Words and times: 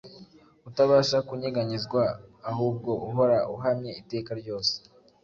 utabasha 0.67 1.17
kunyeganyezwa, 1.27 2.01
ahubwo 2.51 2.91
uhora 3.07 3.37
uhamye 3.55 3.91
iteka 4.01 4.31
ryose. 4.41 4.73